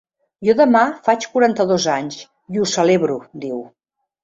Jo 0.47 0.53
demà 0.61 0.81
faig 1.07 1.27
quaranta-dos 1.35 1.87
anys 1.97 2.19
i 2.57 2.63
ho 2.65 2.69
celebro!, 2.75 3.21
diu. 3.47 3.65